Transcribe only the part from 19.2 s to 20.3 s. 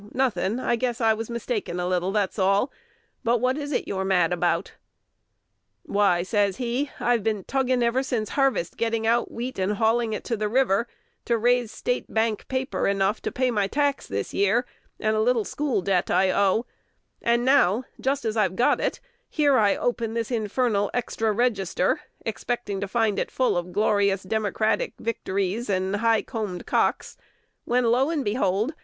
here I open